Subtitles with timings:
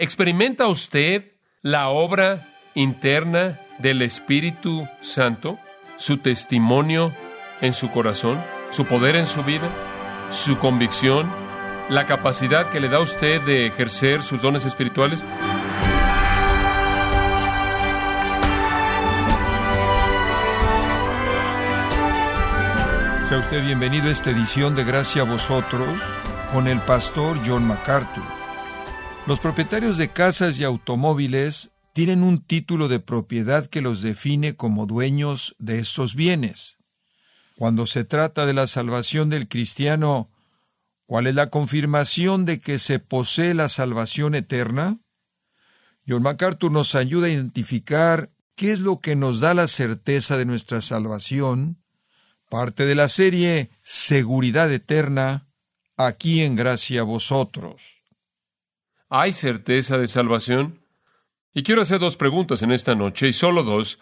[0.00, 1.24] ¿Experimenta usted
[1.60, 5.58] la obra interna del Espíritu Santo?
[5.96, 7.12] ¿Su testimonio
[7.60, 8.40] en su corazón?
[8.70, 9.68] ¿Su poder en su vida?
[10.30, 11.28] ¿Su convicción?
[11.88, 15.18] ¿La capacidad que le da a usted de ejercer sus dones espirituales?
[23.28, 25.88] Sea usted bienvenido a esta edición de Gracia a vosotros
[26.52, 28.37] con el pastor John MacArthur.
[29.28, 34.86] Los propietarios de casas y automóviles tienen un título de propiedad que los define como
[34.86, 36.78] dueños de esos bienes.
[37.54, 40.30] Cuando se trata de la salvación del cristiano,
[41.04, 44.98] ¿cuál es la confirmación de que se posee la salvación eterna?
[46.08, 50.46] John MacArthur nos ayuda a identificar qué es lo que nos da la certeza de
[50.46, 51.84] nuestra salvación,
[52.48, 55.50] parte de la serie Seguridad Eterna,
[55.98, 57.97] aquí en Gracia a vosotros.
[59.10, 60.80] ¿Hay certeza de salvación?
[61.54, 63.98] Y quiero hacer dos preguntas en esta noche, y solo dos,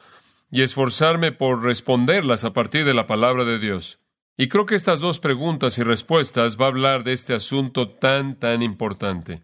[0.50, 4.00] y esforzarme por responderlas a partir de la palabra de Dios.
[4.36, 8.38] Y creo que estas dos preguntas y respuestas va a hablar de este asunto tan,
[8.38, 9.42] tan importante.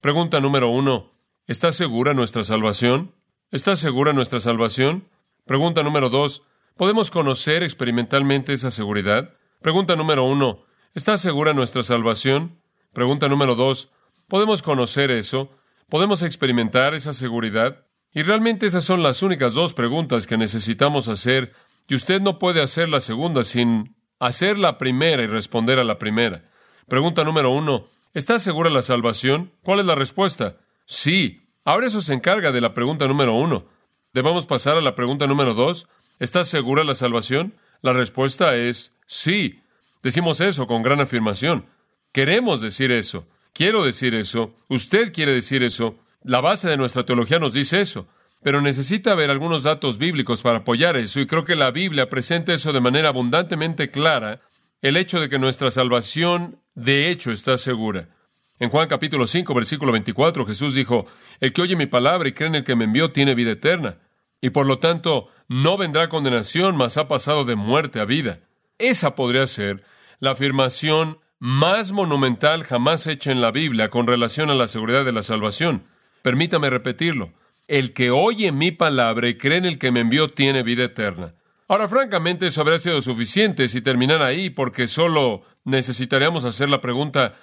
[0.00, 1.12] Pregunta número uno,
[1.46, 3.14] ¿está segura nuestra salvación?
[3.52, 5.08] ¿Está segura nuestra salvación?
[5.46, 6.42] Pregunta número dos,
[6.76, 9.34] ¿podemos conocer experimentalmente esa seguridad?
[9.62, 12.58] Pregunta número uno, ¿está segura nuestra salvación?
[12.92, 13.90] Pregunta número dos,
[14.28, 15.50] ¿podemos conocer eso?
[15.88, 17.86] ¿Podemos experimentar esa seguridad?
[18.12, 21.52] Y realmente esas son las únicas dos preguntas que necesitamos hacer,
[21.88, 25.98] y usted no puede hacer la segunda sin hacer la primera y responder a la
[25.98, 26.44] primera.
[26.88, 29.52] Pregunta número uno, ¿está segura la salvación?
[29.62, 30.56] ¿Cuál es la respuesta?
[30.86, 31.48] Sí.
[31.64, 33.66] Ahora eso se encarga de la pregunta número uno.
[34.12, 35.88] Debemos pasar a la pregunta número dos.
[36.18, 37.54] ¿Está segura la salvación?
[37.82, 39.62] La respuesta es sí.
[40.02, 41.66] Decimos eso con gran afirmación.
[42.12, 43.26] Queremos decir eso.
[43.54, 44.52] Quiero decir eso.
[44.68, 45.94] Usted quiere decir eso.
[46.24, 48.08] La base de nuestra teología nos dice eso.
[48.42, 52.52] Pero necesita haber algunos datos bíblicos para apoyar eso, y creo que la Biblia presenta
[52.52, 54.42] eso de manera abundantemente clara,
[54.82, 58.10] el hecho de que nuestra salvación de hecho está segura.
[58.58, 61.06] En Juan capítulo 5, versículo 24, Jesús dijo,
[61.40, 63.96] El que oye mi palabra y cree en el que me envió tiene vida eterna,
[64.42, 68.40] y por lo tanto no vendrá condenación, mas ha pasado de muerte a vida.
[68.76, 69.84] Esa podría ser
[70.20, 75.12] la afirmación más monumental jamás hecha en la Biblia con relación a la seguridad de
[75.12, 75.84] la salvación.
[76.22, 77.34] Permítame repetirlo.
[77.68, 81.34] El que oye mi palabra y cree en el que me envió tiene vida eterna.
[81.68, 87.34] Ahora, francamente, eso habría sido suficiente si terminara ahí, porque solo necesitaríamos hacer la pregunta,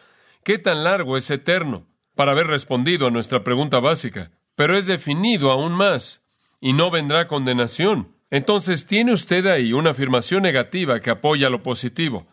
[0.43, 1.85] ¿qué tan largo es eterno?
[2.15, 4.31] para haber respondido a nuestra pregunta básica.
[4.55, 6.21] Pero es definido aún más,
[6.59, 8.15] y no vendrá condenación.
[8.29, 12.27] Entonces, tiene usted ahí una afirmación negativa que apoya lo positivo.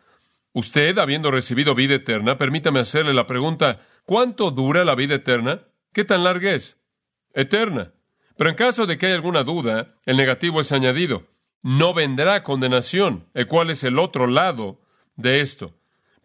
[0.59, 5.69] Usted, habiendo recibido vida eterna, permítame hacerle la pregunta, ¿cuánto dura la vida eterna?
[5.93, 6.77] ¿Qué tan larga es?
[7.33, 7.93] eterna.
[8.37, 11.29] Pero en caso de que haya alguna duda, el negativo es añadido.
[11.63, 14.81] No vendrá condenación, el cual es el otro lado
[15.15, 15.77] de esto.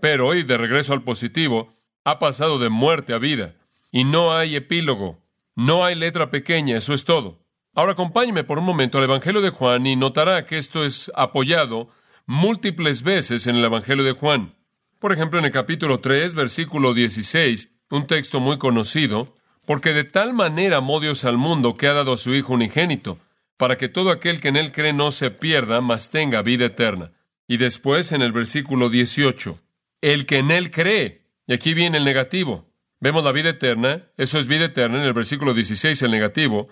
[0.02, 3.54] Pero hoy, de regreso al positivo, ha pasado de muerte a vida.
[3.92, 5.22] Y no hay epílogo,
[5.56, 7.46] no hay letra pequeña, eso es todo.
[7.76, 11.90] Ahora acompáñeme por un momento al Evangelio de Juan y notará que esto es apoyado
[12.26, 14.56] múltiples veces en el Evangelio de Juan.
[15.00, 19.36] Por ejemplo, en el capítulo 3, versículo 16, un texto muy conocido,
[19.66, 23.20] porque de tal manera amó Dios al mundo que ha dado a su Hijo unigénito,
[23.58, 27.12] para que todo aquel que en él cree no se pierda, mas tenga vida eterna.
[27.48, 29.60] Y después en el versículo 18,
[30.02, 32.70] el que en él cree, y aquí viene el negativo.
[33.00, 36.70] Vemos la vida eterna, eso es vida eterna, en el versículo 16 el negativo,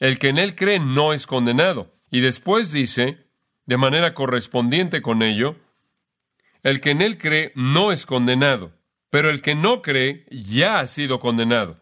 [0.00, 1.94] el que en él cree no es condenado.
[2.10, 3.23] Y después dice,
[3.66, 5.56] de manera correspondiente con ello,
[6.62, 8.72] el que en él cree no es condenado,
[9.10, 11.78] pero el que no cree ya ha sido condenado.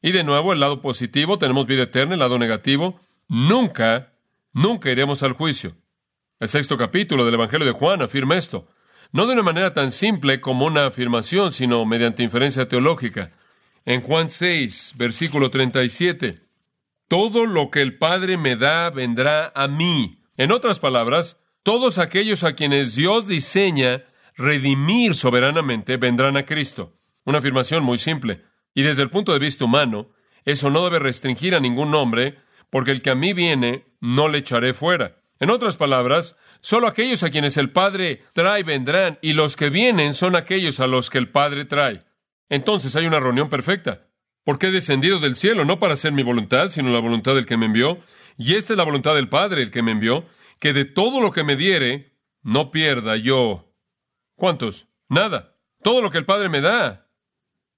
[0.00, 4.12] Y de nuevo, el lado positivo, tenemos vida eterna, el lado negativo, nunca,
[4.52, 5.76] nunca iremos al juicio.
[6.40, 8.68] El sexto capítulo del Evangelio de Juan afirma esto,
[9.10, 13.32] no de una manera tan simple como una afirmación, sino mediante inferencia teológica.
[13.84, 16.40] En Juan 6, versículo 37,
[17.08, 20.18] todo lo que el Padre me da vendrá a mí.
[20.38, 24.04] En otras palabras, todos aquellos a quienes Dios diseña
[24.36, 26.96] redimir soberanamente vendrán a Cristo.
[27.24, 28.44] Una afirmación muy simple.
[28.72, 30.12] Y desde el punto de vista humano,
[30.44, 32.38] eso no debe restringir a ningún hombre,
[32.70, 35.16] porque el que a mí viene, no le echaré fuera.
[35.40, 40.14] En otras palabras, solo aquellos a quienes el Padre trae vendrán, y los que vienen
[40.14, 42.04] son aquellos a los que el Padre trae.
[42.48, 44.06] Entonces hay una reunión perfecta.
[44.44, 47.56] Porque he descendido del cielo, no para hacer mi voluntad, sino la voluntad del que
[47.56, 47.98] me envió.
[48.38, 50.24] Y esta es la voluntad del Padre, el que me envió,
[50.60, 53.74] que de todo lo que me diere, no pierda yo.
[54.36, 54.86] ¿Cuántos?
[55.08, 55.56] Nada.
[55.82, 57.10] Todo lo que el Padre me da,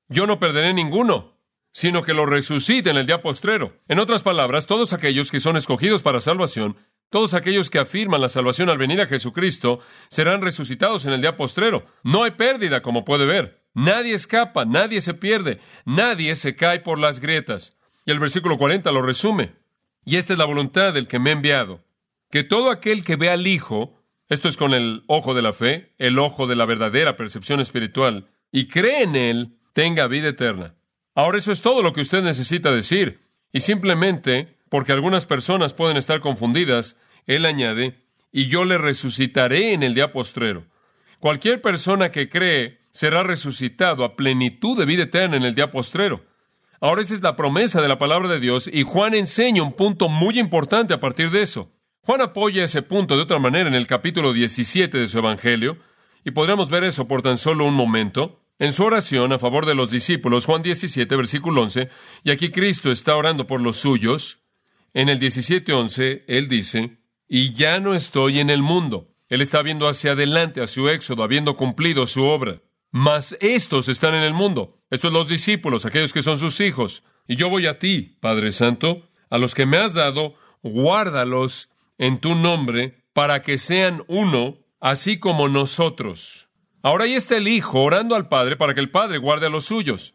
[0.09, 1.39] yo no perderé ninguno.
[1.73, 3.77] sino que lo resucite en el día postrero.
[3.89, 6.77] En otras palabras, todos aquellos que son escogidos para salvación,
[7.11, 11.37] todos aquellos que afirman la salvación al venir a Jesucristo, serán resucitados en el día
[11.37, 11.87] postrero.
[12.03, 13.63] No hay pérdida, como puede ver.
[13.75, 17.77] Nadie escapa, nadie se pierde, nadie se cae por las grietas.
[18.05, 19.60] Y el versículo 40 lo resume.
[20.05, 21.85] Y esta es la voluntad del que me ha enviado,
[22.31, 25.93] que todo aquel que ve al Hijo, esto es con el ojo de la fe,
[25.99, 30.75] el ojo de la verdadera percepción espiritual, y cree en Él, tenga vida eterna.
[31.15, 33.21] Ahora eso es todo lo que usted necesita decir.
[33.53, 36.97] Y simplemente, porque algunas personas pueden estar confundidas,
[37.27, 37.99] Él añade,
[38.33, 40.67] y yo le resucitaré en el día postrero.
[41.19, 46.25] Cualquier persona que cree será resucitado a plenitud de vida eterna en el día postrero.
[46.83, 50.09] Ahora esa es la promesa de la palabra de Dios y Juan enseña un punto
[50.09, 51.71] muy importante a partir de eso.
[52.01, 55.77] Juan apoya ese punto de otra manera en el capítulo 17 de su Evangelio
[56.25, 58.41] y podremos ver eso por tan solo un momento.
[58.59, 61.89] En su oración a favor de los discípulos, Juan 17, versículo 11,
[62.25, 64.39] y aquí Cristo está orando por los suyos,
[64.93, 66.99] en el 17.11, Él dice,
[67.29, 69.15] y ya no estoy en el mundo.
[69.29, 72.61] Él está viendo hacia adelante, a su éxodo, habiendo cumplido su obra.
[72.91, 74.79] Mas estos están en el mundo.
[74.91, 77.05] Estos los discípulos, aquellos que son sus hijos.
[77.29, 82.19] Y yo voy a ti, Padre Santo, a los que me has dado, guárdalos en
[82.19, 86.49] tu nombre, para que sean uno, así como nosotros.
[86.83, 89.67] Ahora ahí está el Hijo orando al Padre para que el Padre guarde a los
[89.67, 90.15] suyos.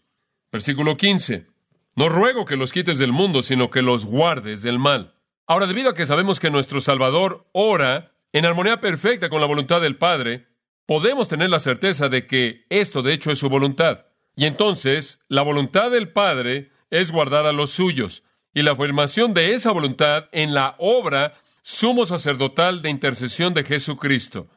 [0.52, 1.48] Versículo 15.
[1.96, 5.16] No ruego que los quites del mundo, sino que los guardes del mal.
[5.48, 9.80] Ahora, debido a que sabemos que nuestro Salvador ora en armonía perfecta con la voluntad
[9.80, 10.48] del Padre,
[10.86, 14.06] podemos tener la certeza de que esto de hecho es su voluntad.
[14.36, 18.24] Y entonces, la voluntad del Padre es guardar a los suyos,
[18.54, 24.48] y la afirmación de esa voluntad en la obra sumo sacerdotal de intercesión de Jesucristo.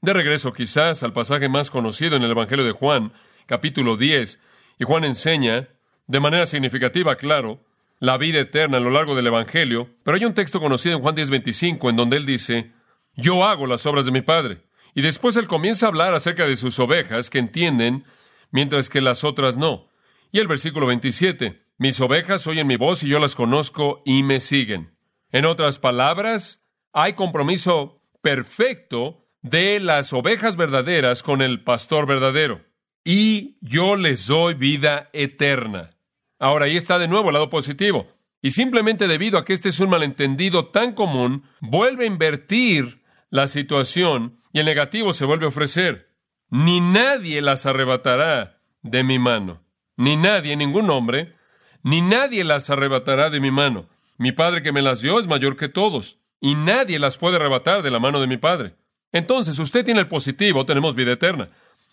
[0.00, 3.12] De regreso quizás al pasaje más conocido en el Evangelio de Juan,
[3.46, 4.40] capítulo 10,
[4.78, 5.68] y Juan enseña,
[6.06, 7.60] de manera significativa, claro,
[8.00, 11.14] la vida eterna a lo largo del Evangelio, pero hay un texto conocido en Juan
[11.14, 12.72] 10:25 en donde él dice,
[13.14, 14.63] yo hago las obras de mi Padre.
[14.94, 18.04] Y después él comienza a hablar acerca de sus ovejas que entienden,
[18.50, 19.88] mientras que las otras no.
[20.30, 24.40] Y el versículo 27, mis ovejas oyen mi voz y yo las conozco y me
[24.40, 24.96] siguen.
[25.30, 26.62] En otras palabras,
[26.92, 32.62] hay compromiso perfecto de las ovejas verdaderas con el pastor verdadero.
[33.04, 35.90] Y yo les doy vida eterna.
[36.38, 38.06] Ahora ahí está de nuevo el lado positivo.
[38.40, 43.48] Y simplemente debido a que este es un malentendido tan común, vuelve a invertir la
[43.48, 46.08] situación y el negativo se vuelve a ofrecer.
[46.48, 49.64] Ni nadie las arrebatará de mi mano.
[49.96, 51.34] Ni nadie, ningún hombre,
[51.82, 53.88] ni nadie las arrebatará de mi mano.
[54.16, 57.82] Mi Padre que me las dio es mayor que todos, y nadie las puede arrebatar
[57.82, 58.76] de la mano de mi Padre.
[59.10, 61.48] Entonces, usted tiene el positivo, tenemos vida eterna,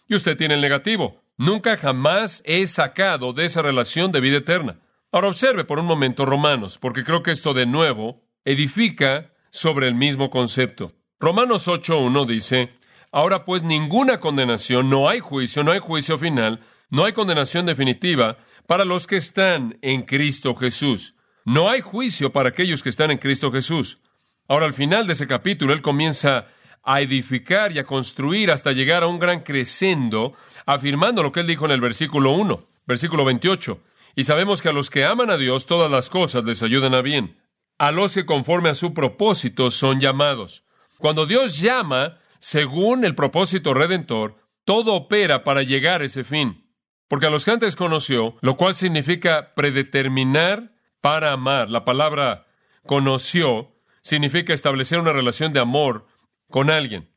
[0.07, 1.19] y usted tiene el negativo.
[1.37, 4.77] Nunca jamás he sacado de esa relación de vida eterna.
[5.11, 9.95] Ahora observe por un momento Romanos, porque creo que esto de nuevo edifica sobre el
[9.95, 10.93] mismo concepto.
[11.21, 12.73] Romanos 8.1 dice,
[13.11, 18.39] Ahora pues ninguna condenación, no hay juicio, no hay juicio final, no hay condenación definitiva
[18.65, 21.13] para los que están en Cristo Jesús.
[21.45, 23.99] No hay juicio para aquellos que están en Cristo Jesús.
[24.47, 26.47] Ahora al final de ese capítulo él comienza
[26.81, 30.33] a edificar y a construir hasta llegar a un gran crescendo,
[30.65, 33.79] afirmando lo que él dijo en el versículo 1, versículo 28.
[34.15, 37.03] Y sabemos que a los que aman a Dios todas las cosas les ayudan a
[37.03, 37.37] bien,
[37.77, 40.65] a los que conforme a su propósito son llamados.
[41.01, 46.69] Cuando Dios llama, según el propósito redentor, todo opera para llegar a ese fin.
[47.07, 51.71] Porque a los que antes conoció, lo cual significa predeterminar para amar.
[51.71, 52.45] La palabra
[52.85, 56.05] conoció significa establecer una relación de amor
[56.51, 57.09] con alguien.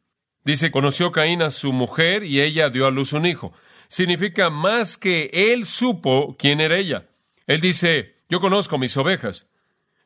[0.44, 3.52] Dice, conoció Caín a su mujer y ella dio a luz un hijo.
[3.86, 7.10] Significa más que él supo quién era ella.
[7.46, 9.46] Él dice, yo conozco mis ovejas.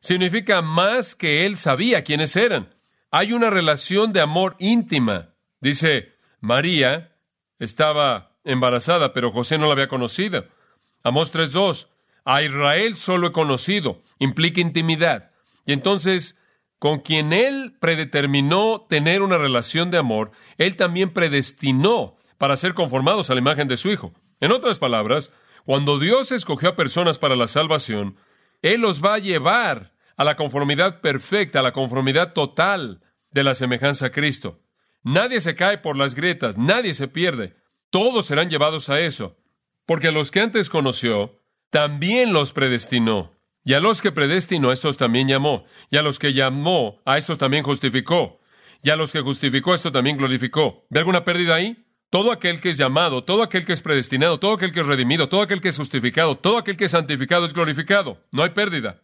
[0.01, 2.75] Significa más que él sabía quiénes eran.
[3.11, 5.33] Hay una relación de amor íntima.
[5.61, 7.15] Dice, María
[7.57, 10.45] estaba embarazada, pero José no la había conocido.
[11.03, 11.87] Amós 3.2.
[12.25, 14.03] A Israel solo he conocido.
[14.19, 15.31] Implica intimidad.
[15.65, 16.37] Y entonces,
[16.77, 23.29] con quien él predeterminó tener una relación de amor, él también predestinó para ser conformados
[23.29, 24.13] a la imagen de su Hijo.
[24.39, 25.31] En otras palabras,
[25.65, 28.15] cuando Dios escogió a personas para la salvación,
[28.61, 32.99] Él los va a llevar a la conformidad perfecta, a la conformidad total
[33.31, 34.59] de la semejanza a Cristo.
[35.01, 37.55] Nadie se cae por las grietas, nadie se pierde.
[37.89, 39.37] Todos serán llevados a eso.
[39.85, 43.31] Porque a los que antes conoció, también los predestinó.
[43.63, 45.63] Y a los que predestinó, a estos también llamó.
[45.89, 48.41] Y a los que llamó, a estos también justificó.
[48.83, 50.85] Y a los que justificó, esto también glorificó.
[50.89, 51.85] ¿Ve alguna pérdida ahí?
[52.09, 55.29] Todo aquel que es llamado, todo aquel que es predestinado, todo aquel que es redimido,
[55.29, 58.21] todo aquel que es justificado, todo aquel que es santificado es glorificado.
[58.31, 59.01] No hay pérdida.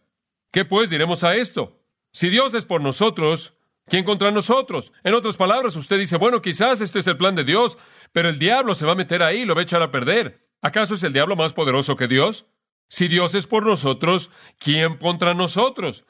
[0.56, 1.82] ¿Qué pues diremos a esto?
[2.12, 3.52] Si Dios es por nosotros,
[3.84, 4.90] ¿quién contra nosotros?
[5.04, 7.76] En otras palabras, usted dice, bueno, quizás este es el plan de Dios,
[8.12, 10.48] pero el diablo se va a meter ahí y lo va a echar a perder.
[10.62, 12.46] ¿Acaso es el diablo más poderoso que Dios?
[12.88, 16.06] Si Dios es por nosotros, ¿quién contra nosotros?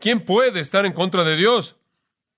[0.00, 1.76] ¿Quién puede estar en contra de Dios?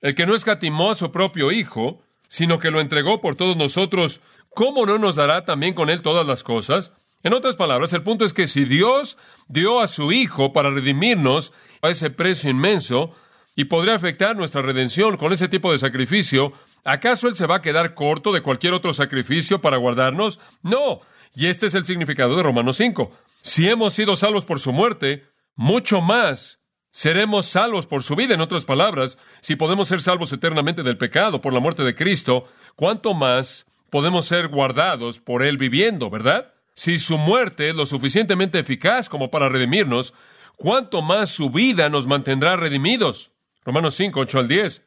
[0.03, 4.21] El que no escatimó a su propio Hijo, sino que lo entregó por todos nosotros,
[4.51, 6.93] ¿cómo no nos dará también con él todas las cosas?
[7.23, 9.17] En otras palabras, el punto es que si Dios
[9.49, 13.13] dio a su Hijo para redimirnos a ese precio inmenso
[13.57, 16.53] y podría afectar nuestra redención con ese tipo de sacrificio,
[16.85, 20.39] ¿acaso Él se va a quedar corto de cualquier otro sacrificio para guardarnos?
[20.63, 21.01] No.
[21.35, 23.11] Y este es el significado de Romanos 5.
[23.43, 25.25] Si hemos sido salvos por su muerte,
[25.57, 26.59] mucho más
[26.91, 28.35] Seremos salvos por su vida.
[28.35, 32.49] En otras palabras, si podemos ser salvos eternamente del pecado por la muerte de Cristo,
[32.77, 36.55] ¿cuánto más podemos ser guardados por Él viviendo, verdad?
[36.79, 40.15] Si su muerte es lo suficientemente eficaz como para redimirnos,
[40.55, 43.33] ¿cuánto más su vida nos mantendrá redimidos?
[43.65, 44.87] Romanos 5, 8 al 10.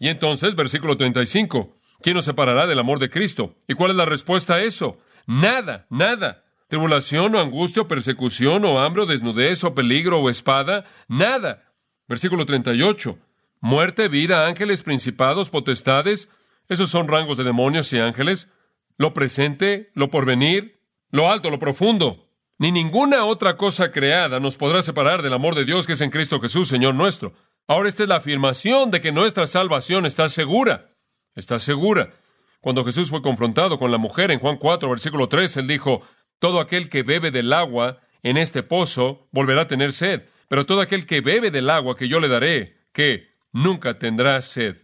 [0.00, 3.54] Y entonces, versículo 35, ¿quién nos separará del amor de Cristo?
[3.68, 4.98] ¿Y cuál es la respuesta a eso?
[5.28, 10.84] Nada, nada tribulación o angustia o persecución o hambre o desnudez o peligro o espada,
[11.06, 11.72] nada.
[12.08, 13.18] Versículo 38.
[13.60, 16.28] Muerte, vida, ángeles, principados, potestades,
[16.68, 18.48] esos son rangos de demonios y ángeles.
[18.96, 20.79] Lo presente, lo porvenir,
[21.10, 22.26] lo alto, lo profundo.
[22.58, 26.10] Ni ninguna otra cosa creada nos podrá separar del amor de Dios que es en
[26.10, 27.32] Cristo Jesús, Señor nuestro.
[27.66, 30.90] Ahora esta es la afirmación de que nuestra salvación está segura.
[31.34, 32.12] Está segura.
[32.60, 36.02] Cuando Jesús fue confrontado con la mujer en Juan 4, versículo 3, él dijo,
[36.38, 40.82] todo aquel que bebe del agua en este pozo volverá a tener sed, pero todo
[40.82, 44.76] aquel que bebe del agua que yo le daré, que nunca tendrá sed.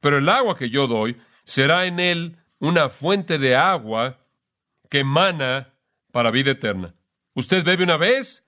[0.00, 4.18] Pero el agua que yo doy será en él una fuente de agua
[4.90, 5.71] que emana
[6.12, 6.94] para vida eterna.
[7.34, 8.44] Usted bebe una vez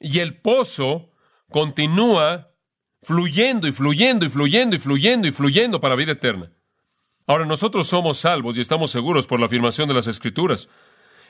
[0.00, 1.12] y el pozo
[1.50, 2.50] continúa
[3.02, 6.50] fluyendo y fluyendo y fluyendo y fluyendo y fluyendo para vida eterna.
[7.26, 10.68] Ahora nosotros somos salvos y estamos seguros por la afirmación de las Escrituras.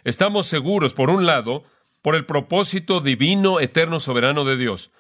[0.05, 1.65] Estamos seguros, por un lado,
[2.03, 4.93] por el propósito divino, eterno, soberano de Dios.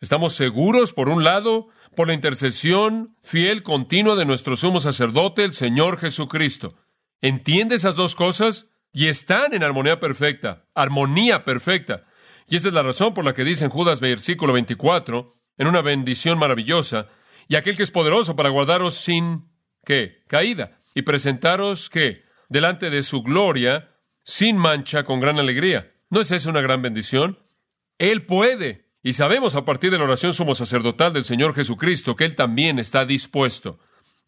[0.00, 5.54] Estamos seguros, por un lado, por la intercesión fiel, continua de nuestro sumo sacerdote, el
[5.54, 6.74] Señor Jesucristo.
[7.20, 8.66] ¿Entiende esas dos cosas?
[8.92, 12.04] Y están en armonía perfecta, armonía perfecta.
[12.48, 15.82] Y esa es la razón por la que dice en Judas versículo 24, en una
[15.82, 17.08] bendición maravillosa,
[17.48, 19.50] y aquel que es poderoso para guardaros sin,
[19.84, 20.22] ¿qué?
[20.26, 22.24] Caída, y presentaros, ¿qué?
[22.48, 23.90] Delante de su gloria,
[24.22, 25.92] sin mancha, con gran alegría.
[26.10, 27.38] ¿No es esa una gran bendición?
[27.98, 28.88] Él puede.
[29.02, 32.78] Y sabemos a partir de la oración sumo sacerdotal del Señor Jesucristo que Él también
[32.78, 33.78] está dispuesto.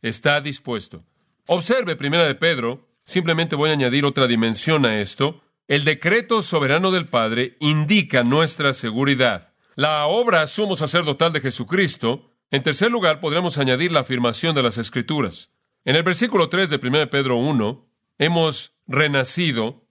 [0.02, 1.05] Está dispuesto.
[1.47, 5.43] Observe, primera de Pedro, simplemente voy a añadir otra dimensión a esto.
[5.69, 9.52] El decreto soberano del Padre indica nuestra seguridad.
[9.76, 12.31] La obra sumo sacerdotal de Jesucristo.
[12.50, 15.52] En tercer lugar, podremos añadir la afirmación de las Escrituras.
[15.85, 17.87] En el versículo 3 de 1 Pedro 1,
[18.19, 19.87] hemos renacido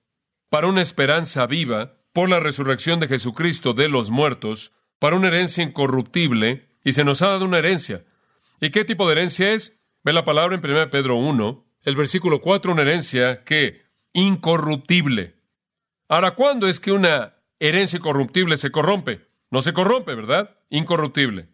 [0.50, 5.64] para una esperanza viva por la resurrección de Jesucristo de los muertos, para una herencia
[5.64, 8.06] incorruptible, y se nos ha dado una herencia.
[8.60, 9.78] ¿Y qué tipo de herencia es?
[10.04, 13.84] Ve la palabra en 1 Pedro 1, el versículo 4, una herencia que
[14.14, 15.36] incorruptible.
[16.08, 19.28] Ahora, ¿cuándo es que una herencia incorruptible se corrompe?
[19.52, 20.58] No se corrompe, ¿verdad?
[20.70, 21.50] Incorruptible.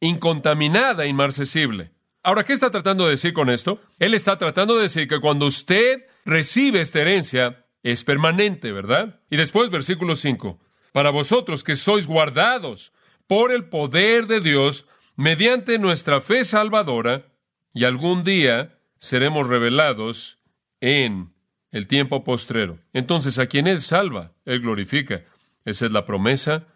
[0.00, 1.92] Incontaminada, inmarcesible.
[2.22, 3.80] Ahora, ¿qué está tratando de decir con esto?
[3.98, 9.20] Él está tratando de decir que cuando usted recibe esta herencia, es permanente, ¿verdad?
[9.30, 10.58] Y después, versículo 5,
[10.92, 12.92] para vosotros que sois guardados
[13.26, 17.26] por el poder de Dios mediante nuestra fe salvadora,
[17.72, 20.38] y algún día seremos revelados
[20.80, 21.32] en
[21.72, 22.78] el tiempo postrero.
[22.92, 25.24] Entonces, a quien Él salva, Él glorifica.
[25.64, 26.68] Esa es la promesa,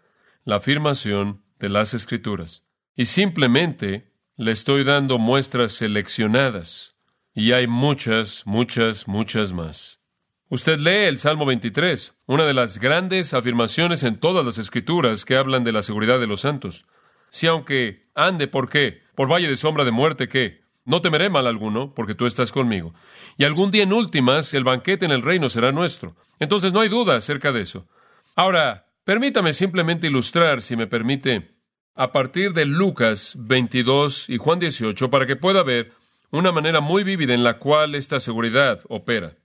[0.43, 2.63] la afirmación de las Escrituras.
[2.95, 6.95] Y simplemente le estoy dando muestras seleccionadas.
[7.33, 10.01] Y hay muchas, muchas, muchas más.
[10.49, 15.35] Usted lee el Salmo 23, una de las grandes afirmaciones en todas las escrituras que
[15.35, 16.85] hablan de la seguridad de los santos.
[17.29, 20.64] Si aunque ande por qué, por valle de sombra de muerte, ¿qué?
[20.85, 22.93] No temeré mal alguno, porque tú estás conmigo.
[23.37, 26.15] Y algún día en últimas, el banquete en el reino será nuestro.
[26.39, 27.87] Entonces no hay duda acerca de eso.
[28.35, 31.55] Ahora, permítame simplemente ilustrar, si me permite,
[31.95, 35.93] a partir de Lucas 22 y Juan 18, para que pueda ver
[36.29, 39.37] una manera muy vívida en la cual esta seguridad opera.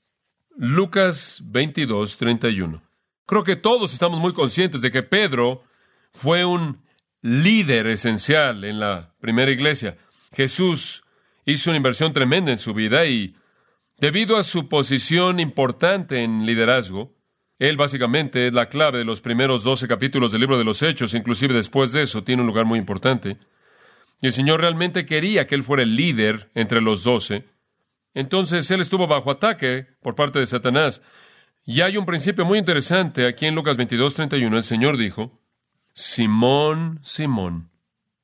[0.57, 2.83] Lucas 22, 31.
[3.25, 5.63] Creo que todos estamos muy conscientes de que Pedro
[6.13, 6.83] fue un
[7.23, 9.97] líder esencial en la primera iglesia.
[10.33, 11.05] Jesús
[11.45, 13.35] hizo una inversión tremenda en su vida y
[14.01, 17.15] Debido a su posición importante en liderazgo,
[17.59, 21.13] él básicamente es la clave de los primeros doce capítulos del libro de los Hechos,
[21.13, 23.37] inclusive después de eso tiene un lugar muy importante.
[24.23, 27.45] Y el Señor realmente quería que él fuera el líder entre los doce.
[28.15, 31.03] Entonces él estuvo bajo ataque por parte de Satanás.
[31.67, 34.57] Y hay un principio muy interesante aquí en Lucas 22, 31.
[34.57, 35.43] El Señor dijo,
[35.93, 37.71] Simón, Simón.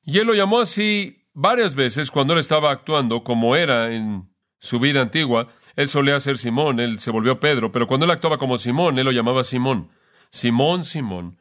[0.01, 4.27] Y él lo llamó así varias veces cuando él estaba actuando como era en
[4.59, 5.49] su vida antigua.
[5.75, 9.05] Él solía ser Simón, él se volvió Pedro, pero cuando él actuaba como Simón, él
[9.05, 9.91] lo llamaba Simón.
[10.31, 11.37] Simón, Simón.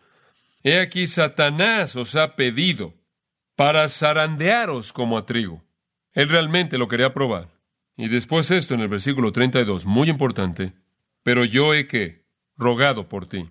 [0.63, 2.93] He aquí Satanás os ha pedido
[3.57, 5.65] para zarandearos como a trigo.
[6.13, 7.49] Él realmente lo quería probar.
[7.97, 10.75] Y después esto en el versículo 32, muy importante.
[11.23, 12.27] Pero yo he que
[12.59, 13.49] rogado por ti,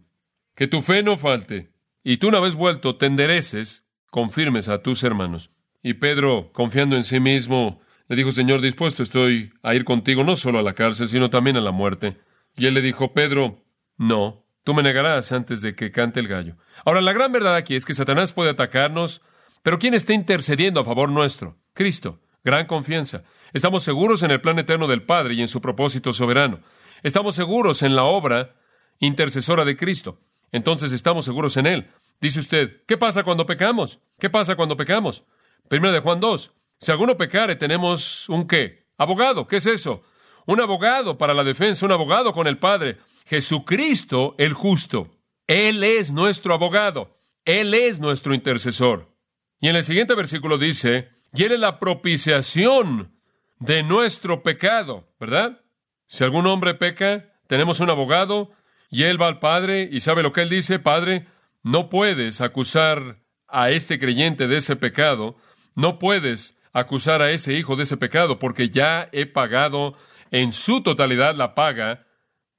[0.54, 1.72] que tu fe no falte,
[2.04, 5.50] y tú una vez vuelto te endereces, confirmes a tus hermanos.
[5.86, 10.36] Y Pedro, confiando en sí mismo, le dijo, Señor, dispuesto estoy a ir contigo no
[10.36, 12.18] solo a la cárcel, sino también a la muerte.
[12.58, 13.64] Y él le dijo, Pedro,
[13.96, 16.58] no, tú me negarás antes de que cante el gallo.
[16.86, 19.22] Ahora, la gran verdad aquí es que Satanás puede atacarnos,
[19.62, 21.56] pero ¿quién está intercediendo a favor nuestro?
[21.76, 22.20] Cristo.
[22.44, 23.22] Gran confianza.
[23.54, 26.62] Estamos seguros en el plan eterno del Padre y en su propósito soberano.
[27.04, 28.56] Estamos seguros en la obra
[28.98, 30.20] intercesora de Cristo.
[30.52, 31.92] Entonces estamos seguros en Él.
[32.20, 34.00] Dice usted, ¿qué pasa cuando pecamos?
[34.20, 35.26] ¿Qué pasa cuando pecamos?
[35.68, 36.52] Primero de Juan 2.
[36.80, 38.86] Si alguno pecare, tenemos un qué?
[38.98, 39.48] Abogado.
[39.48, 40.04] ¿Qué es eso?
[40.46, 42.98] Un abogado para la defensa, un abogado con el Padre.
[43.26, 45.10] Jesucristo el justo.
[45.48, 47.18] Él es nuestro abogado.
[47.46, 49.12] Él es nuestro intercesor.
[49.60, 53.12] Y en el siguiente versículo dice, y Él es la propiciación
[53.60, 55.62] de nuestro pecado, ¿verdad?
[56.08, 58.52] Si algún hombre peca, tenemos un abogado
[58.90, 61.28] y Él va al Padre y sabe lo que Él dice, Padre,
[61.64, 65.38] no puedes acusar a este creyente de ese pecado,
[65.76, 69.96] no puedes acusar a ese hijo de ese pecado, porque ya he pagado
[70.32, 72.08] en su totalidad la paga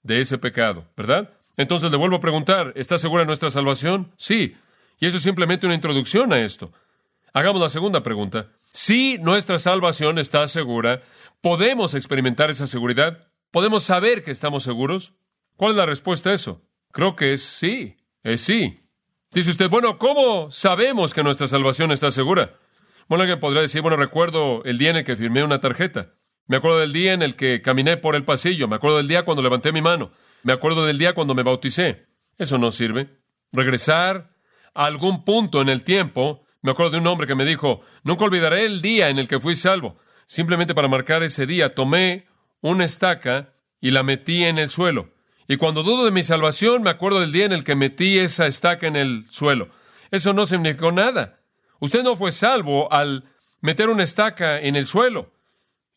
[0.03, 1.35] de ese pecado, ¿verdad?
[1.57, 4.13] Entonces le vuelvo a preguntar, ¿está segura nuestra salvación?
[4.17, 4.57] Sí.
[4.99, 6.73] Y eso es simplemente una introducción a esto.
[7.33, 8.49] Hagamos la segunda pregunta.
[8.71, 11.03] Si nuestra salvación está segura,
[11.41, 13.29] ¿podemos experimentar esa seguridad?
[13.51, 15.15] ¿Podemos saber que estamos seguros?
[15.57, 16.63] ¿Cuál es la respuesta a eso?
[16.93, 18.81] Creo que es sí, es sí.
[19.33, 22.59] Dice usted, bueno, ¿cómo sabemos que nuestra salvación está segura?
[23.09, 26.15] Alguien podría decir, bueno, recuerdo el día en el que firmé una tarjeta.
[26.47, 28.69] Me acuerdo del día en el que caminé por el pasillo.
[28.69, 30.13] Me acuerdo del día cuando levanté mi mano.
[30.43, 32.07] Me acuerdo del día cuando me bauticé.
[32.39, 33.09] Eso no sirve.
[33.53, 34.31] Regresar
[34.75, 36.45] a algún punto en el tiempo.
[36.63, 39.41] Me acuerdo de un hombre que me dijo, nunca olvidaré el día en el que
[39.41, 39.99] fui salvo.
[40.27, 42.27] Simplemente para marcar ese día tomé
[42.61, 45.11] una estaca y la metí en el suelo.
[45.49, 48.47] Y cuando dudo de mi salvación, me acuerdo del día en el que metí esa
[48.47, 49.69] estaca en el suelo.
[50.11, 51.41] Eso no significó nada.
[51.81, 53.25] Usted no fue salvo al
[53.61, 55.33] meter una estaca en el suelo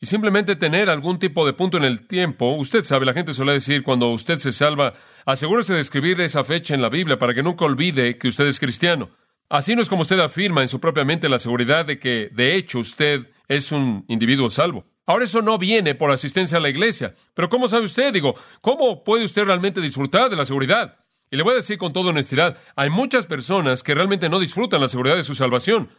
[0.02, 2.54] y simplemente tener algún tipo de punto en el tiempo.
[2.56, 4.94] Usted sabe, la gente suele decir cuando usted se salva,
[5.26, 8.60] asegúrese de escribir esa fecha en la Biblia para que nunca olvide que usted es
[8.60, 9.10] cristiano.
[9.50, 12.56] Así no es como usted afirma en su propia mente la seguridad de que, de
[12.56, 14.86] hecho, usted es un individuo salvo.
[15.08, 17.16] Ahora eso no viene por asistencia a la iglesia.
[17.34, 18.14] Pero ¿cómo sabe usted?
[18.14, 20.99] Digo, ¿cómo puede usted realmente disfrutar de la seguridad?
[21.32, 24.82] Y le voy a decir con toda honestidad, hay muchas personas que realmente no disfrutan
[24.82, 25.90] la seguridad de su salvación.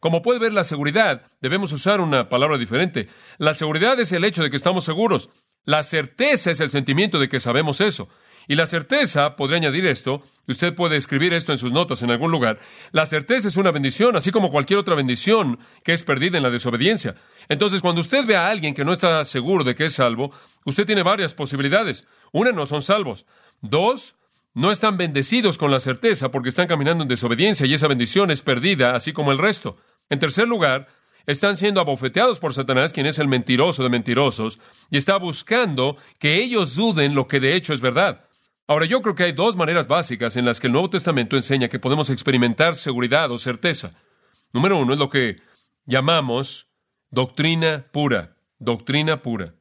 [0.00, 3.08] Como puede ver la seguridad, debemos usar una palabra diferente.
[3.38, 5.30] La seguridad es el hecho de que estamos seguros.
[5.64, 8.08] La certeza es el sentimiento de que sabemos eso.
[8.48, 12.32] Y la certeza, podría añadir esto, usted puede escribir esto en sus notas en algún
[12.32, 12.58] lugar,
[12.90, 16.50] la certeza es una bendición, así como cualquier otra bendición que es perdida en la
[16.50, 17.14] desobediencia.
[17.48, 20.32] Entonces, cuando usted ve a alguien que no está seguro de que es salvo,
[20.64, 22.06] usted tiene varias posibilidades.
[22.32, 23.26] Una, no son salvos.
[23.60, 24.16] Dos,
[24.54, 28.42] no están bendecidos con la certeza porque están caminando en desobediencia y esa bendición es
[28.42, 29.76] perdida, así como el resto.
[30.08, 30.88] En tercer lugar,
[31.26, 34.58] están siendo abofeteados por Satanás, quien es el mentiroso de mentirosos,
[34.90, 38.24] y está buscando que ellos duden lo que de hecho es verdad.
[38.66, 41.68] Ahora, yo creo que hay dos maneras básicas en las que el Nuevo Testamento enseña
[41.68, 43.94] que podemos experimentar seguridad o certeza.
[44.52, 45.40] Número uno es lo que
[45.86, 46.68] llamamos
[47.10, 49.54] doctrina pura, doctrina pura.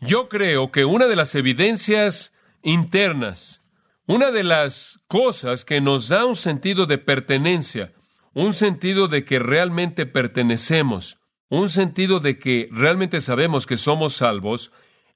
[0.00, 3.62] Yo creo que una de las evidencias internas
[4.10, 7.92] una de las cosas que nos da un sentido de pertenencia,
[8.34, 11.18] un sentido de que realmente pertenecemos,
[11.48, 14.72] un sentido de que realmente sabemos que somos salvos,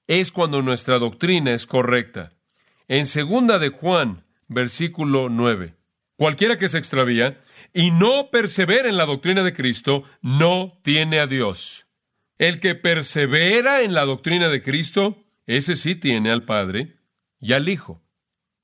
[0.07, 2.35] es cuando nuestra doctrina es correcta.
[2.87, 5.75] En segunda de Juan, versículo 9,
[6.17, 11.27] cualquiera que se extravía y no persevera en la doctrina de Cristo, no tiene a
[11.27, 11.89] Dios.
[12.39, 17.01] El que persevera en la doctrina de Cristo, ese sí tiene al Padre
[17.41, 18.04] y al Hijo.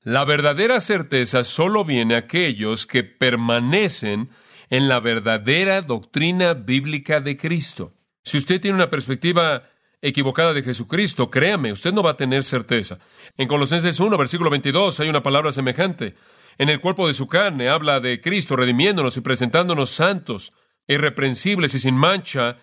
[0.03, 4.31] La verdadera certeza solo viene a aquellos que permanecen
[4.71, 7.93] en la verdadera doctrina bíblica de Cristo.
[8.23, 9.69] Si usted tiene una perspectiva
[10.01, 12.97] equivocada de Jesucristo, créame, usted no va a tener certeza.
[13.37, 16.15] En Colosenses 1, versículo 22, hay una palabra semejante.
[16.57, 20.51] En el cuerpo de su carne habla de Cristo redimiéndonos y presentándonos santos,
[20.87, 22.57] irreprensibles y sin mancha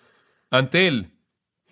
[0.51, 1.13] ante Él.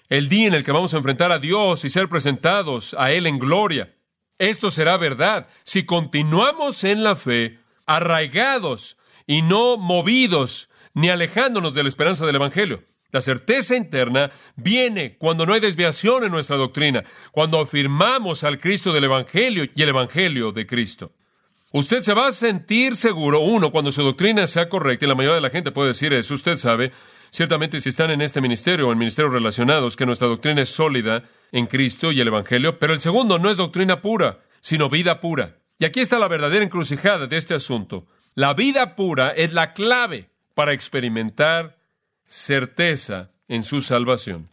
[0.09, 3.27] El día en el que vamos a enfrentar a Dios y ser presentados a Él
[3.27, 3.96] en gloria.
[4.39, 8.97] Esto será verdad si continuamos en la fe, arraigados
[9.27, 12.83] y no movidos ni alejándonos de la esperanza del Evangelio.
[13.13, 18.93] La certeza interna viene cuando no hay desviación en nuestra doctrina, cuando afirmamos al Cristo
[18.93, 21.13] del Evangelio y el Evangelio de Cristo.
[21.73, 25.37] Usted se va a sentir seguro, uno, cuando su doctrina sea correcta, y la mayoría
[25.37, 26.93] de la gente puede decir eso, usted sabe,
[27.31, 31.25] ciertamente si están en este ministerio o en ministerios relacionados, que nuestra doctrina es sólida
[31.53, 35.59] en Cristo y el Evangelio, pero el segundo no es doctrina pura, sino vida pura.
[35.79, 38.07] Y aquí está la verdadera encrucijada de este asunto.
[38.35, 41.79] La vida pura es la clave para experimentar
[42.25, 44.51] certeza en su salvación.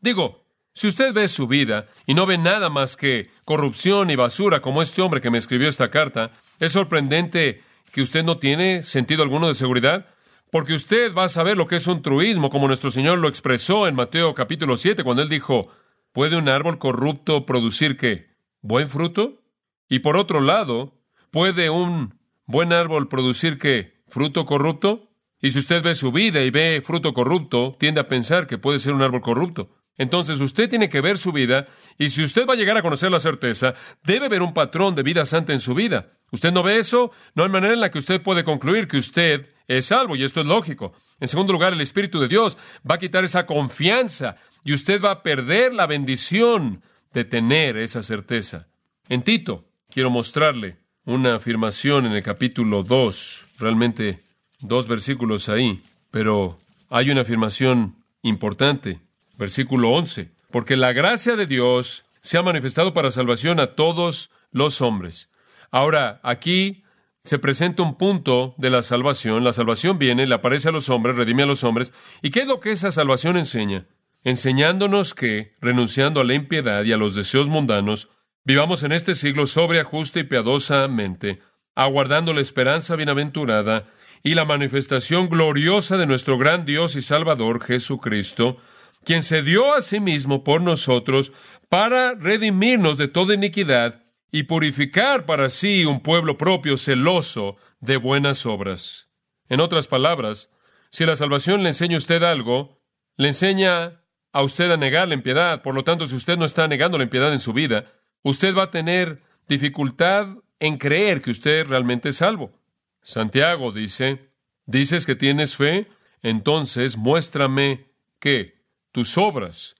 [0.00, 4.60] Digo, si usted ve su vida y no ve nada más que corrupción y basura
[4.60, 9.22] como este hombre que me escribió esta carta, es sorprendente que usted no tiene sentido
[9.22, 10.06] alguno de seguridad,
[10.50, 13.86] porque usted va a saber lo que es un truismo, como nuestro Señor lo expresó
[13.86, 15.68] en Mateo capítulo 7, cuando él dijo,
[16.14, 18.28] ¿puede un árbol corrupto producir qué?
[18.62, 19.42] ¿Buen fruto?
[19.88, 22.14] Y por otro lado, ¿puede un
[22.46, 24.02] buen árbol producir qué?
[24.06, 25.10] ¿Fruto corrupto?
[25.40, 28.78] Y si usted ve su vida y ve fruto corrupto, tiende a pensar que puede
[28.78, 29.74] ser un árbol corrupto.
[29.96, 31.66] Entonces usted tiene que ver su vida
[31.98, 33.74] y si usted va a llegar a conocer la certeza,
[34.04, 36.12] debe ver un patrón de vida santa en su vida.
[36.30, 37.10] ¿Usted no ve eso?
[37.34, 40.40] No hay manera en la que usted puede concluir que usted es salvo y esto
[40.40, 40.94] es lógico.
[41.18, 42.56] En segundo lugar, el Espíritu de Dios
[42.88, 48.02] va a quitar esa confianza y usted va a perder la bendición de tener esa
[48.02, 48.66] certeza.
[49.08, 54.24] En Tito, quiero mostrarle una afirmación en el capítulo 2, realmente
[54.60, 59.00] dos versículos ahí, pero hay una afirmación importante,
[59.36, 64.80] versículo 11, porque la gracia de Dios se ha manifestado para salvación a todos los
[64.80, 65.28] hombres.
[65.70, 66.84] Ahora, aquí
[67.24, 69.44] se presenta un punto de la salvación.
[69.44, 71.92] La salvación viene, le aparece a los hombres, redime a los hombres.
[72.22, 73.86] ¿Y qué es lo que esa salvación enseña?
[74.24, 78.08] Enseñándonos que, renunciando a la impiedad y a los deseos mundanos,
[78.42, 81.40] vivamos en este siglo sobria, justa y piadosamente,
[81.74, 83.86] aguardando la esperanza bienaventurada
[84.22, 88.56] y la manifestación gloriosa de nuestro gran Dios y Salvador Jesucristo,
[89.04, 91.32] quien se dio a sí mismo por nosotros
[91.68, 98.46] para redimirnos de toda iniquidad y purificar para sí un pueblo propio celoso de buenas
[98.46, 99.10] obras.
[99.50, 100.48] En otras palabras,
[100.90, 102.80] si la salvación le enseña a usted algo,
[103.16, 104.03] le enseña
[104.34, 105.62] a usted a negar la impiedad.
[105.62, 107.92] Por lo tanto, si usted no está negando la impiedad en su vida,
[108.22, 112.52] usted va a tener dificultad en creer que usted realmente es salvo.
[113.00, 114.30] Santiago dice,
[114.66, 115.86] ¿dices que tienes fe?
[116.20, 117.86] Entonces muéstrame
[118.18, 119.76] qué, tus obras,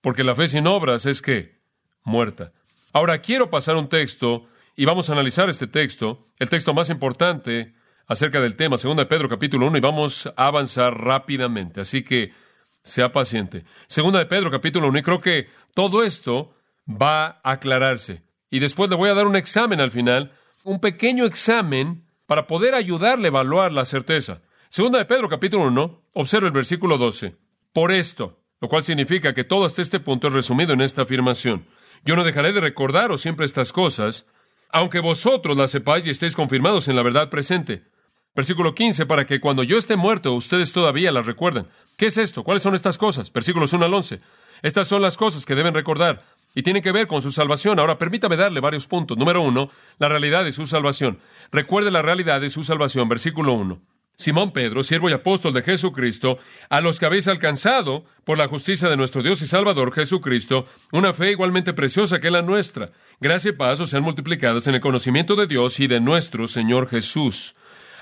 [0.00, 1.58] porque la fe sin obras es que
[2.04, 2.52] muerta.
[2.92, 7.74] Ahora quiero pasar un texto y vamos a analizar este texto, el texto más importante
[8.06, 11.80] acerca del tema, 2 de Pedro capítulo 1, y vamos a avanzar rápidamente.
[11.80, 12.32] Así que
[12.86, 13.64] sea paciente.
[13.88, 16.54] Segunda de Pedro capítulo 1, y creo que todo esto
[16.88, 18.22] va a aclararse.
[18.48, 22.74] Y después le voy a dar un examen al final, un pequeño examen para poder
[22.74, 24.40] ayudarle a evaluar la certeza.
[24.68, 27.36] Segunda de Pedro capítulo 1, observa el versículo 12.
[27.72, 31.66] Por esto, lo cual significa que todo hasta este punto es resumido en esta afirmación.
[32.04, 34.26] Yo no dejaré de recordaros siempre estas cosas,
[34.70, 37.84] aunque vosotros las sepáis y estéis confirmados en la verdad presente.
[38.36, 41.66] Versículo 15, para que cuando yo esté muerto, ustedes todavía las recuerden.
[41.96, 42.44] ¿Qué es esto?
[42.44, 43.32] ¿Cuáles son estas cosas?
[43.32, 44.20] Versículos 1 al 11.
[44.60, 46.22] Estas son las cosas que deben recordar
[46.54, 47.78] y tiene que ver con su salvación.
[47.78, 49.16] Ahora, permítame darle varios puntos.
[49.16, 51.18] Número uno, la realidad de su salvación.
[51.50, 53.08] Recuerde la realidad de su salvación.
[53.08, 53.80] Versículo uno.
[54.16, 58.88] Simón Pedro, siervo y apóstol de Jesucristo, a los que habéis alcanzado, por la justicia
[58.88, 62.92] de nuestro Dios y Salvador Jesucristo, una fe igualmente preciosa que la nuestra.
[63.20, 66.88] Gracia y paz os sean multiplicadas en el conocimiento de Dios y de nuestro Señor
[66.88, 67.54] Jesús.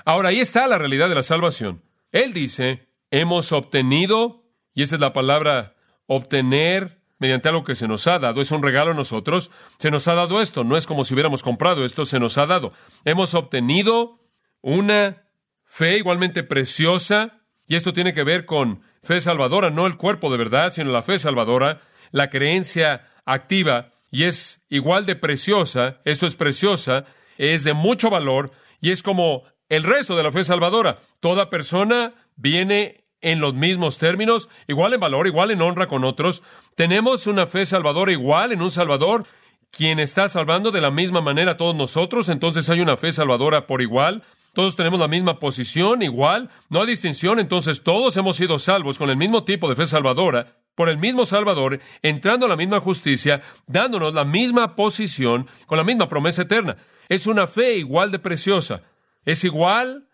[0.05, 1.81] Ahora, ahí está la realidad de la salvación.
[2.11, 8.05] Él dice, hemos obtenido, y esa es la palabra obtener, mediante algo que se nos
[8.05, 11.03] ha dado, es un regalo a nosotros, se nos ha dado esto, no es como
[11.03, 12.71] si hubiéramos comprado esto, se nos ha dado.
[13.03, 14.19] Hemos obtenido
[14.61, 15.23] una
[15.63, 20.37] fe igualmente preciosa, y esto tiene que ver con fe salvadora, no el cuerpo de
[20.37, 26.35] verdad, sino la fe salvadora, la creencia activa, y es igual de preciosa, esto es
[26.35, 27.05] preciosa,
[27.39, 30.99] es de mucho valor, y es como el resto de la fe salvadora.
[31.19, 36.43] Toda persona viene en los mismos términos, igual en valor, igual en honra con otros.
[36.75, 39.25] Tenemos una fe salvadora igual en un Salvador,
[39.71, 43.67] quien está salvando de la misma manera a todos nosotros, entonces hay una fe salvadora
[43.67, 44.23] por igual.
[44.53, 49.09] Todos tenemos la misma posición, igual, no hay distinción, entonces todos hemos sido salvos con
[49.09, 50.57] el mismo tipo de fe salvadora.
[50.75, 55.85] por el mismo Salvador, entrando a la misma justicia, dándonos la misma posición, con la
[55.85, 56.75] misma promesa eterna.
[57.07, 58.81] Es una fe igual de preciosa.
[59.25, 60.07] Es igual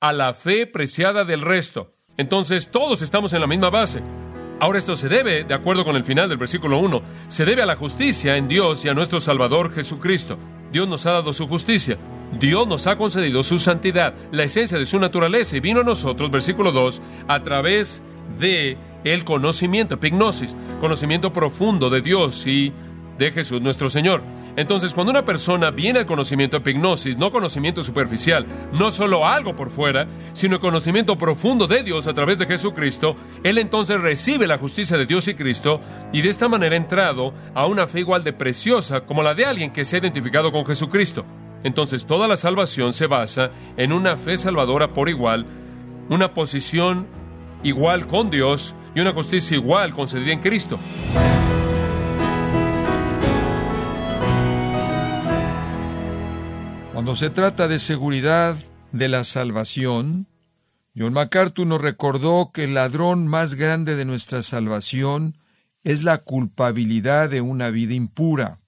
[0.00, 1.94] a la fe preciada del resto.
[2.16, 4.02] Entonces todos estamos en la misma base.
[4.60, 7.66] Ahora esto se debe, de acuerdo con el final del versículo 1, se debe a
[7.66, 10.36] la justicia en Dios y a nuestro Salvador Jesucristo.
[10.72, 11.96] Dios nos ha dado su justicia.
[12.38, 16.30] Dios nos ha concedido su santidad, la esencia de su naturaleza, y vino a nosotros,
[16.30, 18.02] versículo 2, a través
[18.38, 22.72] de el conocimiento, epignosis, conocimiento profundo de Dios y
[23.16, 24.22] de Jesús nuestro Señor.
[24.58, 29.70] Entonces, cuando una persona viene al conocimiento epignosis, no conocimiento superficial, no solo algo por
[29.70, 34.98] fuera, sino conocimiento profundo de Dios a través de Jesucristo, él entonces recibe la justicia
[34.98, 35.80] de Dios y Cristo
[36.12, 39.44] y de esta manera ha entrado a una fe igual de preciosa como la de
[39.44, 41.24] alguien que se ha identificado con Jesucristo.
[41.62, 45.46] Entonces, toda la salvación se basa en una fe salvadora por igual,
[46.08, 47.06] una posición
[47.62, 50.80] igual con Dios y una justicia igual concedida en Cristo.
[56.98, 58.56] Cuando se trata de seguridad
[58.90, 60.26] de la salvación,
[60.96, 65.38] John MacArthur nos recordó que el ladrón más grande de nuestra salvación
[65.84, 68.58] es la culpabilidad de una vida impura.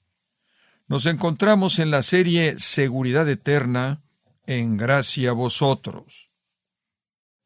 [0.87, 4.01] Nos encontramos en la serie Seguridad Eterna,
[4.47, 6.31] en gracia a vosotros.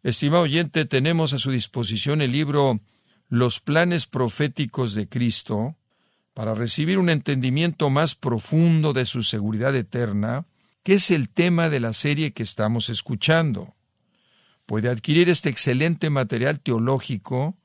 [0.03, 2.79] Estimado oyente, tenemos a su disposición el libro
[3.31, 5.77] Los planes proféticos de Cristo
[6.35, 10.44] para recibir un entendimiento más profundo de su seguridad eterna,
[10.85, 13.75] que es el tema de la serie que estamos escuchando.
[14.66, 17.59] Puede adquirir este excelente material teológico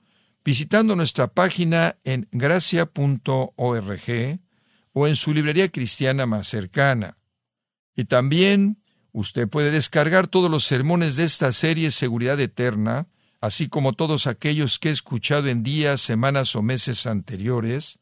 [0.44, 4.40] visitando nuestra página en gracia.org
[4.94, 7.18] o en su librería cristiana más cercana.
[7.96, 8.80] Y también
[9.12, 13.08] Usted puede descargar todos los sermones de esta serie Seguridad Eterna,
[13.42, 18.00] así como todos aquellos que he escuchado en días, semanas o meses anteriores,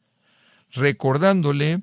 [0.70, 1.82] recordándole